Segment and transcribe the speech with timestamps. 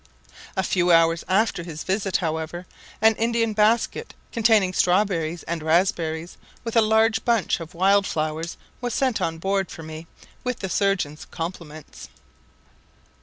[0.57, 2.65] A few hours after his visit, however,
[3.03, 8.95] an Indian basket, containing strawberries and raspberries, with a large bunch of wild flowers, was
[8.95, 10.07] sent on board for me,
[10.43, 12.09] with the surgeon's compliments.